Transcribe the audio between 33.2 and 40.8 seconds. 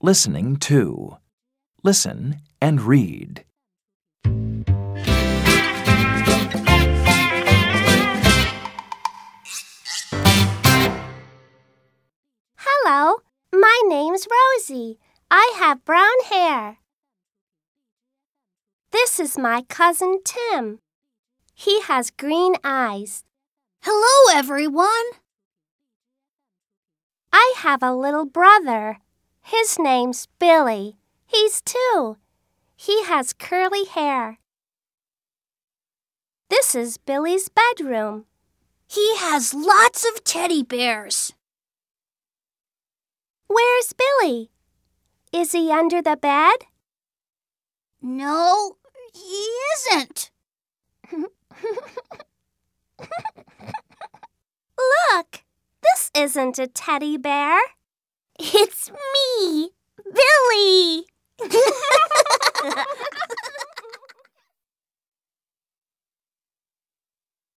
curly hair. This is Billy's bedroom. He has lots of teddy